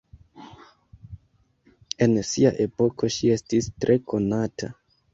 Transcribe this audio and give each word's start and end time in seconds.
En 2.07 2.17
sia 2.31 2.55
epoko 2.67 3.13
ŝi 3.19 3.33
estis 3.39 3.73
tre 3.81 4.03
konata. 4.11 4.77